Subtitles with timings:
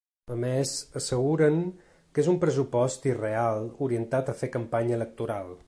[0.35, 0.69] A més,
[0.99, 5.57] asseguren que és un pressupost irreal orientat a fer campanya electoral.